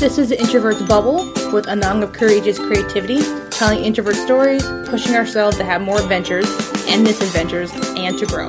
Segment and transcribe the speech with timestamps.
[0.00, 3.20] This is the Introvert's Bubble with Anang of Courageous Creativity,
[3.50, 6.46] telling introvert stories, pushing ourselves to have more adventures
[6.88, 8.48] and misadventures, and to grow.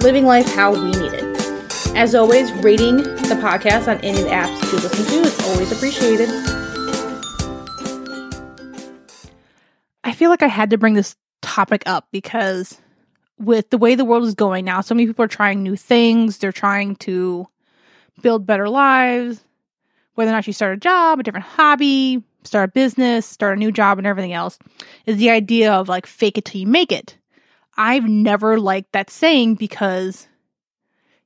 [0.00, 1.94] Living life how we need it.
[1.94, 6.30] As always, rating the podcast on any apps you listen to is always appreciated.
[10.02, 12.80] I feel like I had to bring this topic up because
[13.38, 16.38] with the way the world is going now, so many people are trying new things.
[16.38, 17.46] They're trying to
[18.22, 19.44] build better lives,
[20.14, 23.60] whether or not you start a job, a different hobby, start a business, start a
[23.60, 24.58] new job, and everything else,
[25.06, 27.16] is the idea of like fake it till you make it.
[27.76, 30.28] I've never liked that saying because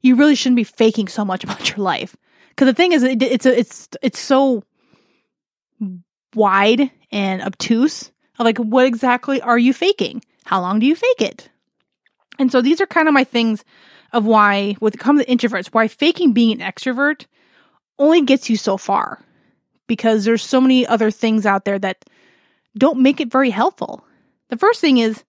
[0.01, 2.16] you really shouldn't be faking so much about your life.
[2.51, 4.62] Because the thing is, it, it's a, it's it's so
[6.35, 8.12] wide and obtuse.
[8.38, 10.23] Like, what exactly are you faking?
[10.45, 11.48] How long do you fake it?
[12.38, 13.65] And so these are kind of my things
[14.12, 17.27] of why, with it comes to introverts, why faking being an extrovert
[17.98, 19.20] only gets you so far.
[19.87, 22.04] Because there's so many other things out there that
[22.76, 24.04] don't make it very helpful.
[24.48, 25.23] The first thing is,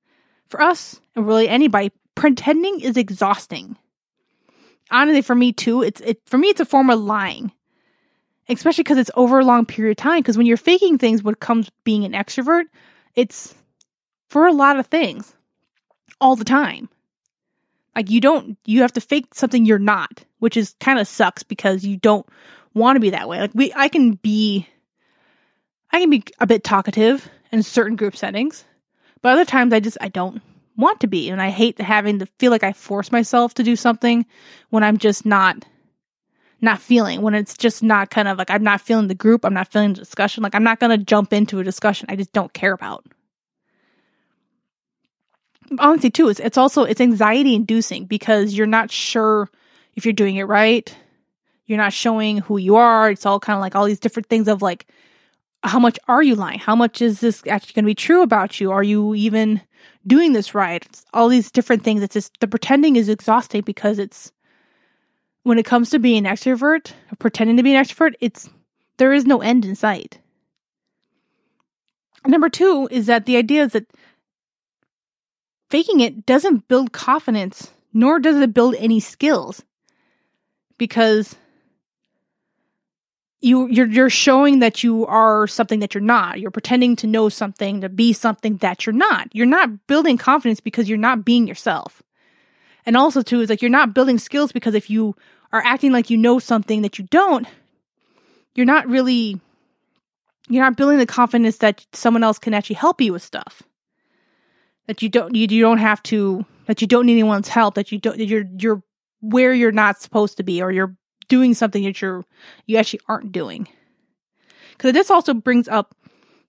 [0.47, 3.75] for us, and really anybody, pretending is exhausting.
[4.91, 7.51] Honestly, for me too, it's it for me it's a form of lying.
[8.47, 10.19] Especially because it's over a long period of time.
[10.19, 12.65] Because when you're faking things, what comes being an extrovert,
[13.15, 13.55] it's
[14.29, 15.33] for a lot of things
[16.21, 16.87] all the time.
[17.95, 21.43] Like you don't you have to fake something you're not, which is kind of sucks
[21.43, 22.27] because you don't
[22.73, 23.39] want to be that way.
[23.39, 24.67] Like we I can be
[25.91, 28.65] I can be a bit talkative in certain group settings,
[29.21, 30.41] but other times I just I don't
[30.75, 33.77] want to be and I hate having to feel like I force myself to do
[33.77, 34.25] something
[34.69, 35.65] when I'm just not
[36.61, 39.53] not feeling when it's just not kind of like I'm not feeling the group, I'm
[39.53, 42.33] not feeling the discussion, like I'm not going to jump into a discussion I just
[42.33, 43.05] don't care about
[45.79, 49.49] honestly too it's, it's also it's anxiety inducing because you're not sure
[49.95, 50.95] if you're doing it right.
[51.65, 53.09] You're not showing who you are.
[53.09, 54.87] It's all kind of like all these different things of like
[55.63, 56.59] how much are you lying?
[56.59, 58.71] How much is this actually going to be true about you?
[58.71, 59.61] Are you even
[60.05, 60.85] doing this right?
[60.85, 62.03] It's all these different things.
[62.03, 64.31] It's just the pretending is exhausting because it's
[65.41, 68.49] when it comes to being an extrovert pretending to be an extrovert it's
[68.97, 70.19] there is no end in sight.
[72.25, 73.85] Number two is that the idea is that
[75.69, 79.63] faking it doesn't build confidence, nor does it build any skills.
[80.77, 81.35] Because
[83.41, 86.39] you you're you're showing that you are something that you're not.
[86.39, 89.29] You're pretending to know something to be something that you're not.
[89.33, 92.01] You're not building confidence because you're not being yourself.
[92.85, 95.15] And also too is like you're not building skills because if you
[95.51, 97.47] are acting like you know something that you don't,
[98.55, 99.39] you're not really
[100.49, 103.63] you're not building the confidence that someone else can actually help you with stuff
[104.87, 107.91] that you don't you, you don't have to that you don't need anyone's help that
[107.91, 108.83] you don't that you're you're
[109.21, 110.95] where you're not supposed to be or you're
[111.27, 112.23] doing something that you're
[112.65, 113.67] you actually aren't doing.
[114.71, 115.95] Because this also brings up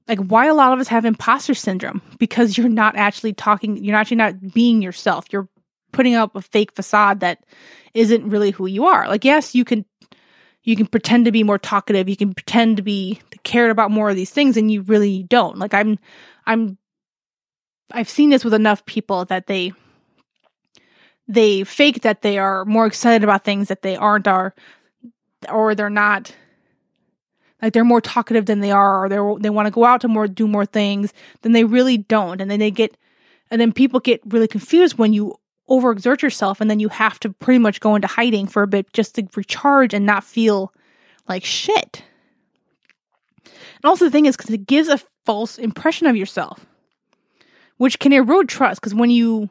[0.09, 3.97] like why a lot of us have imposter syndrome because you're not actually talking you're
[3.97, 5.27] actually not being yourself.
[5.31, 5.49] You're
[5.93, 7.45] putting up a fake facade that
[7.95, 9.09] isn't really who you are.
[9.09, 9.85] Like yes you can
[10.63, 12.09] you can pretend to be more talkative.
[12.09, 15.59] You can pretend to be cared about more of these things and you really don't.
[15.59, 15.99] Like i'm
[16.47, 16.77] i'm
[17.93, 19.73] I've seen this with enough people that they
[21.29, 24.55] they fake that they are more excited about things that they aren't are
[25.51, 26.35] or they're not
[27.61, 30.09] like they're more talkative than they are or they they want to go out to
[30.09, 32.97] more do more things than they really don't and then they get
[33.51, 35.35] and then people get really confused when you
[35.69, 38.93] overexert yourself and then you have to pretty much go into hiding for a bit
[38.93, 40.73] just to recharge and not feel
[41.29, 42.05] like shit.
[43.45, 46.67] And also the thing is cuz it gives a false impression of yourself
[47.79, 49.49] which can erode trust because when you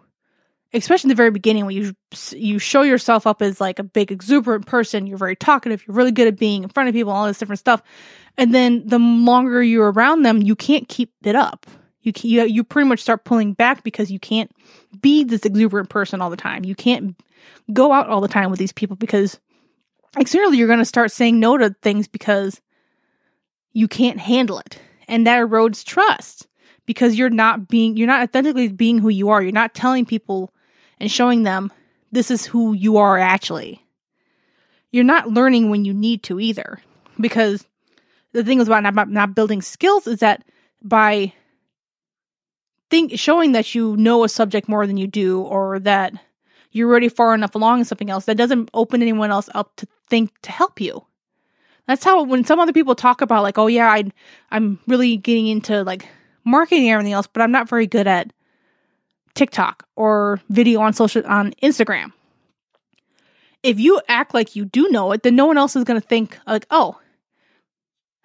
[0.73, 1.93] especially in the very beginning when you
[2.31, 6.11] you show yourself up as like a big exuberant person you're very talkative you're really
[6.11, 7.81] good at being in front of people all this different stuff
[8.37, 11.65] and then the longer you're around them you can't keep it up.
[12.01, 14.51] You you, you pretty much start pulling back because you can't
[15.01, 16.63] be this exuberant person all the time.
[16.63, 17.15] You can't
[17.73, 19.39] go out all the time with these people because
[20.17, 22.61] externally you're going to start saying no to things because
[23.73, 26.47] you can't handle it and that erodes trust
[26.85, 29.41] because you're not being you're not authentically being who you are.
[29.41, 30.53] You're not telling people
[30.99, 31.71] and showing them
[32.11, 33.83] this is who you are actually.
[34.91, 36.79] You're not learning when you need to either.
[37.19, 37.65] Because
[38.33, 40.43] the thing is about not, not building skills is that
[40.81, 41.33] by
[42.89, 46.13] think showing that you know a subject more than you do or that
[46.71, 49.87] you're already far enough along in something else that doesn't open anyone else up to
[50.07, 51.03] think to help you
[51.87, 54.03] that's how when some other people talk about like oh yeah I
[54.51, 56.07] I'm really getting into like
[56.45, 58.31] marketing everything else, but I'm not very good at
[59.33, 62.11] TikTok or video on social on Instagram.
[63.63, 66.07] If you act like you do know it, then no one else is going to
[66.07, 66.99] think like, "Oh,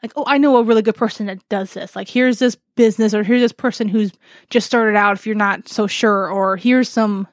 [0.02, 1.94] like, oh, I know a really good person that does this.
[1.94, 4.12] Like, here's this business, or here's this person who's
[4.49, 7.28] just started out if you're not so sure, or here's some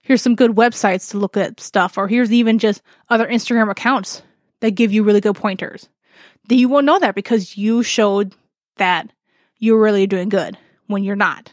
[0.00, 4.22] here's some good websites to look at stuff, or here's even just other Instagram accounts
[4.60, 5.88] that give you really good pointers.
[6.48, 8.34] That you won't know that because you showed
[8.76, 9.12] that
[9.62, 11.52] you're really doing good when you're not.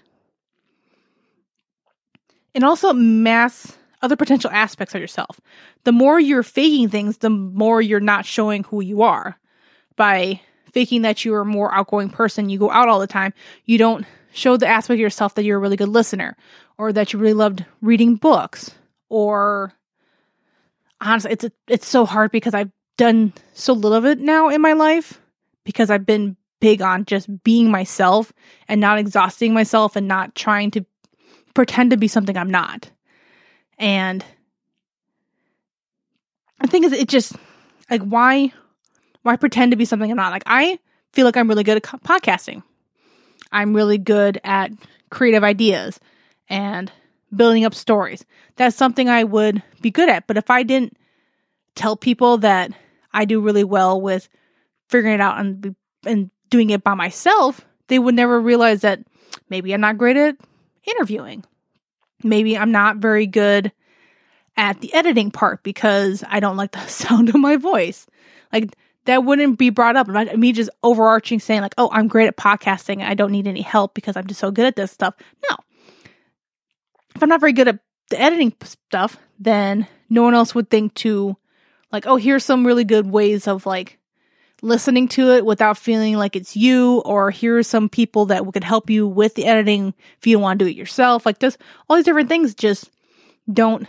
[2.55, 5.39] And also mass other potential aspects of yourself.
[5.83, 9.37] The more you're faking things, the more you're not showing who you are.
[9.95, 10.41] By
[10.73, 13.31] faking that you're a more outgoing person, you go out all the time,
[13.65, 16.35] you don't show the aspect of yourself that you're a really good listener
[16.79, 18.71] or that you really loved reading books
[19.09, 19.73] or
[21.01, 24.73] honestly it's it's so hard because I've done so little of it now in my
[24.73, 25.19] life
[25.63, 28.33] because I've been big on just being myself
[28.67, 30.85] and not exhausting myself and not trying to
[31.53, 32.89] pretend to be something I'm not.
[33.77, 34.23] And
[36.61, 37.35] the thing is, it just
[37.89, 38.53] like why
[39.21, 40.31] why pretend to be something I'm not?
[40.31, 40.79] Like I
[41.13, 42.63] feel like I'm really good at podcasting.
[43.51, 44.71] I'm really good at
[45.09, 45.99] creative ideas
[46.49, 46.91] and
[47.35, 48.25] building up stories.
[48.55, 50.27] That's something I would be good at.
[50.27, 50.97] But if I didn't
[51.75, 52.71] tell people that
[53.13, 54.29] I do really well with
[54.89, 55.75] figuring it out and
[56.05, 58.99] and doing it by myself, they would never realize that
[59.49, 60.35] maybe I'm not great at
[60.85, 61.43] interviewing
[62.23, 63.71] maybe I'm not very good
[64.57, 68.07] at the editing part because I don't like the sound of my voice.
[68.51, 68.75] Like
[69.05, 70.07] that wouldn't be brought up.
[70.07, 73.01] Me just overarching saying like, "Oh, I'm great at podcasting.
[73.01, 75.15] I don't need any help because I'm just so good at this stuff."
[75.49, 75.57] No.
[77.15, 77.79] If I'm not very good at
[78.09, 81.37] the editing stuff, then no one else would think to
[81.91, 83.98] like, "Oh, here's some really good ways of like
[84.61, 88.63] listening to it without feeling like it's you, or here are some people that could
[88.63, 91.25] help you with the editing if you want to do it yourself.
[91.25, 91.57] Like this,
[91.87, 92.89] all these different things just
[93.51, 93.87] don't,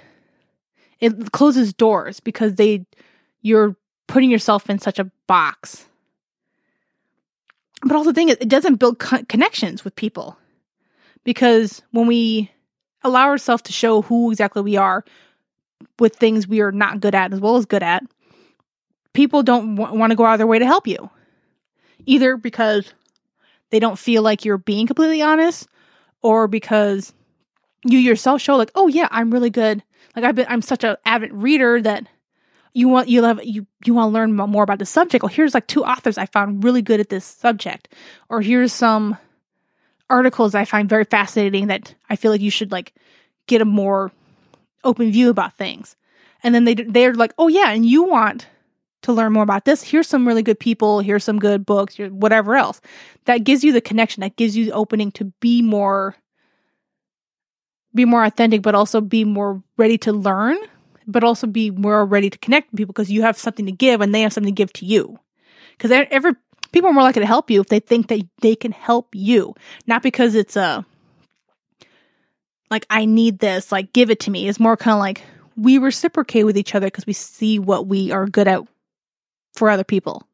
[1.01, 2.87] it closes doors because they,
[3.43, 3.77] you're
[4.07, 5.87] putting yourself in such a box.
[7.83, 10.37] But also the thing is, it doesn't build co- connections with people
[11.25, 12.51] because when we
[13.03, 15.05] allow ourselves to show who exactly we are
[15.99, 18.03] with things we are not good at as well as good at,
[19.13, 21.11] people don't w- want to go out of their way to help you.
[22.07, 22.93] Either because
[23.71, 25.69] they don't feel like you're being completely honest
[26.23, 27.13] or because
[27.85, 29.83] you yourself show like, "Oh yeah, I'm really good.
[30.17, 32.07] Like I've been I'm such an avid reader that
[32.73, 35.23] you want you love you you want to learn more about the subject.
[35.23, 37.89] Well, here's like two authors I found really good at this subject.
[38.29, 39.17] Or here's some
[40.09, 42.95] articles I find very fascinating that I feel like you should like
[43.47, 44.13] get a more
[44.85, 45.97] open view about things.
[46.43, 48.47] And then they they're like, "Oh yeah, and you want
[49.03, 52.57] to learn more about this, here's some really good people, here's some good books, whatever
[52.57, 52.81] else.
[53.25, 56.17] That gives you the connection, that gives you the opening to be more
[57.93, 60.57] be more authentic, but also be more ready to learn,
[61.07, 64.01] but also be more ready to connect with people because you have something to give
[64.01, 65.19] and they have something to give to you.
[65.77, 66.35] Because every
[66.73, 69.55] people are more likely to help you if they think that they can help you,
[69.87, 70.85] not because it's a
[72.71, 74.49] like I need this, like give it to me.
[74.49, 75.23] It's more kind of like
[75.57, 78.63] we reciprocate with each other because we see what we are good at
[79.53, 80.27] for other people.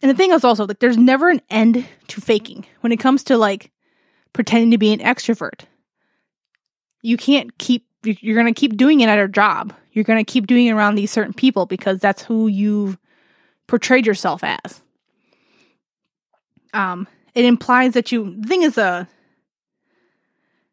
[0.00, 3.24] And the thing is also like there's never an end to faking when it comes
[3.24, 3.72] to like
[4.32, 5.62] pretending to be an extrovert.
[7.02, 9.74] You can't keep you're going to keep doing it at a job.
[9.92, 12.96] You're going to keep doing it around these certain people because that's who you've
[13.66, 14.82] portrayed yourself as.
[16.72, 19.04] Um it implies that you the thing is uh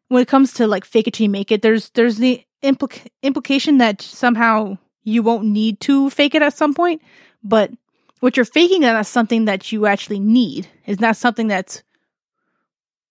[0.08, 3.08] when it comes to like fake it till you make it there's there's the implica-
[3.22, 7.00] implication that somehow you won't need to fake it at some point,
[7.42, 7.70] but
[8.18, 11.84] what you're faking as something that you actually need is not something that's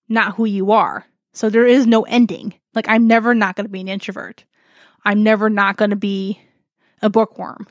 [0.10, 1.06] not who you are.
[1.32, 2.54] So there is no ending.
[2.74, 4.44] Like I'm never not going to be an introvert.
[5.06, 6.42] I'm never not going to be
[7.02, 7.66] a bookworm.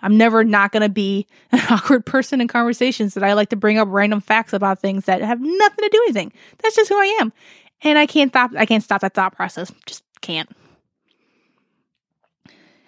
[0.00, 3.56] I'm never not going to be an awkward person in conversations that I like to
[3.56, 6.32] bring up random facts about things that have nothing to do with anything.
[6.62, 7.34] That's just who I am.
[7.82, 9.70] And I can't stop I can't stop that thought process.
[9.84, 10.48] Just can't.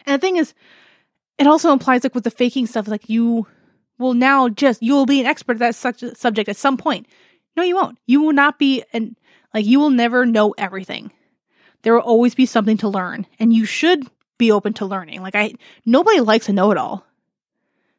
[0.09, 0.55] And the thing is,
[1.37, 3.47] it also implies like with the faking stuff, like you
[3.99, 7.07] will now just you will be an expert at that such subject at some point.
[7.57, 7.99] No, you won't.
[8.07, 9.17] You will not be and
[9.53, 11.13] like you will never know everything.
[11.83, 15.21] There will always be something to learn, and you should be open to learning.
[15.21, 17.05] Like I nobody likes a know-it-all.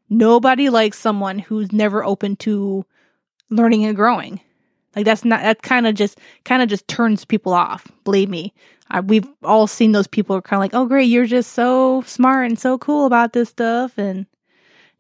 [0.10, 2.86] Nobody likes someone who's never open to
[3.51, 4.42] learning and growing.
[4.96, 7.88] Like that's not that kind of just kind of just turns people off.
[8.03, 8.53] Believe me,
[8.89, 12.01] I, we've all seen those people are kind of like, "Oh, great, you're just so
[12.05, 14.25] smart and so cool about this stuff," and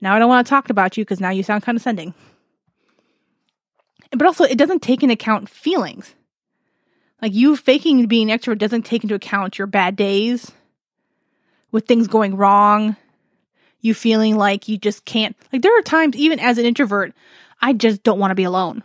[0.01, 2.13] now I don't want to talk about you because now you sound condescending.
[4.11, 6.15] But also, it doesn't take into account feelings.
[7.21, 10.51] Like you faking being extrovert doesn't take into account your bad days,
[11.71, 12.95] with things going wrong,
[13.81, 17.13] You feeling like you just can't, like, there are times, even as an introvert,
[17.61, 18.83] I just don't want to be alone.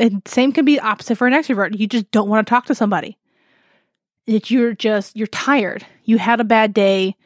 [0.00, 1.78] The same can be opposite for an extrovert.
[1.78, 3.18] You just don't want to talk to somebody.
[4.26, 5.84] That you're just, you're tired.
[6.04, 7.16] You had a bad day.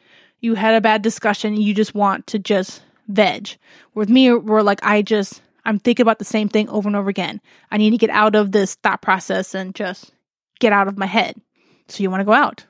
[0.41, 1.55] You had a bad discussion.
[1.55, 3.55] You just want to just veg.
[3.93, 7.09] With me, we're like, I just, I'm thinking about the same thing over and over
[7.09, 7.39] again.
[7.71, 10.11] I need to get out of this thought process and just
[10.59, 11.39] get out of my head.
[11.87, 12.65] So you want to go out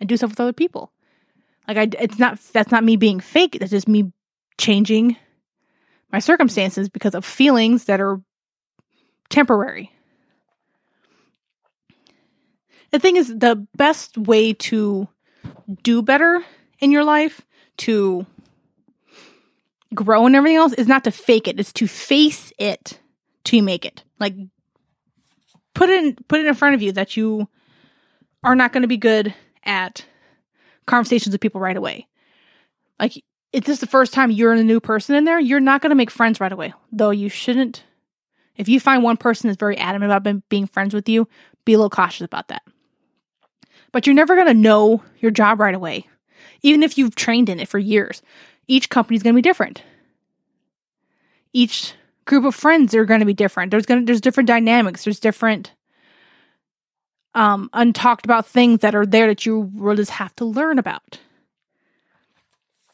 [0.00, 0.92] and do stuff with other people.
[1.66, 3.56] Like I, it's not that's not me being fake.
[3.58, 4.12] That's just me
[4.58, 5.16] changing
[6.12, 8.20] my circumstances because of feelings that are
[9.28, 9.92] temporary.
[12.90, 15.08] The thing is, the best way to
[15.82, 16.44] do better
[16.78, 17.42] in your life,
[17.78, 18.26] to
[19.94, 21.58] grow and everything else, is not to fake it.
[21.58, 23.00] It's to face it
[23.44, 24.02] to make it.
[24.18, 24.34] Like
[25.74, 27.48] put it in, put it in front of you that you
[28.42, 30.04] are not going to be good at
[30.86, 32.06] conversations with people right away.
[32.98, 35.90] Like, it's just the first time you're a new person in there, you're not going
[35.90, 36.72] to make friends right away.
[36.92, 37.82] Though you shouldn't.
[38.56, 41.28] If you find one person that's very adamant about being friends with you,
[41.64, 42.62] be a little cautious about that.
[43.92, 46.06] But you're never going to know your job right away,
[46.62, 48.22] even if you've trained in it for years.
[48.66, 49.82] Each company is going to be different.
[51.52, 51.94] Each
[52.24, 53.70] group of friends are going to be different.
[53.70, 55.04] There's going to, there's different dynamics.
[55.04, 55.72] There's different
[57.34, 61.20] um, untalked about things that are there that you will just have to learn about.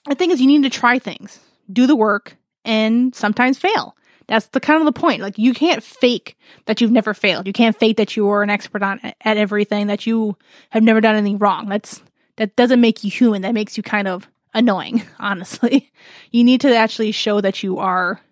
[0.09, 1.39] The thing is, you need to try things,
[1.73, 3.97] do the work, and sometimes fail.
[4.33, 5.21] That's the kind of the point.
[5.21, 7.47] Like you can't fake that you've never failed.
[7.47, 9.89] You can't fake that you are an expert on at everything.
[9.89, 10.39] That you
[10.71, 11.69] have never done anything wrong.
[11.69, 12.03] That's
[12.37, 13.43] that doesn't make you human.
[13.43, 15.03] That makes you kind of annoying.
[15.19, 15.93] Honestly,
[16.31, 18.23] you need to actually show that you are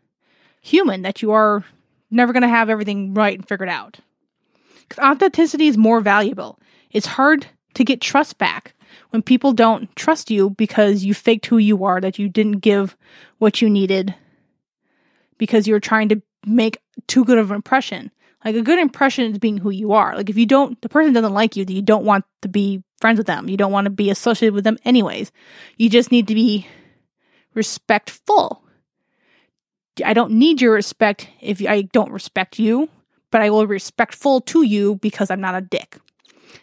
[0.63, 1.03] human.
[1.03, 1.67] That you are
[2.11, 3.99] never going to have everything right and figured out.
[4.89, 6.59] Because authenticity is more valuable.
[6.91, 8.73] It's hard to get trust back
[9.11, 12.97] when people don't trust you because you faked who you are, that you didn't give
[13.37, 14.15] what you needed
[15.41, 16.79] because you're trying to make
[17.09, 18.13] too good of an impression.
[18.45, 20.15] Like a good impression is being who you are.
[20.15, 23.19] Like if you don't, the person doesn't like you, you don't want to be friends
[23.19, 23.49] with them.
[23.49, 25.33] You don't want to be associated with them anyways.
[25.77, 26.69] You just need to be
[27.55, 28.63] respectful.
[30.05, 32.89] I don't need your respect if I don't respect you
[33.31, 35.99] but I will be respectful to you because I'm not a dick.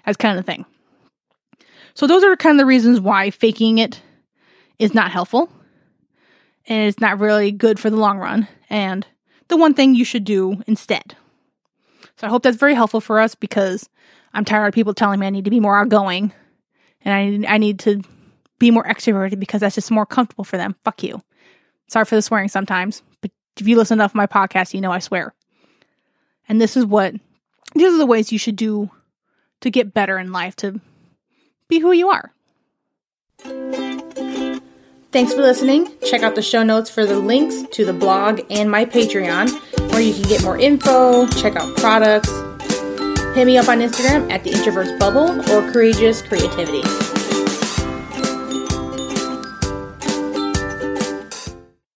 [0.05, 0.65] That's kind of the thing.
[1.93, 4.01] So those are kind of the reasons why faking it
[4.77, 5.49] is not helpful
[6.67, 9.05] and it's not really good for the long run and
[9.47, 11.15] the one thing you should do instead.
[12.17, 13.89] So I hope that's very helpful for us because
[14.33, 16.33] I'm tired of people telling me I need to be more outgoing
[17.01, 18.01] and I I need to
[18.59, 20.75] be more extroverted because that's just more comfortable for them.
[20.83, 21.21] Fuck you.
[21.87, 24.91] Sorry for the swearing sometimes, but if you listen enough to my podcast, you know
[24.91, 25.33] I swear.
[26.49, 27.13] And this is what
[27.75, 28.89] these are the ways you should do
[29.61, 30.79] to get better in life, to
[31.67, 32.33] be who you are.
[35.17, 35.89] Thanks for listening.
[36.05, 39.49] Check out the show notes for the links to the blog and my Patreon,
[39.91, 42.29] where you can get more info, check out products.
[43.33, 46.83] Hit me up on Instagram at the Introverts Bubble or Courageous Creativity.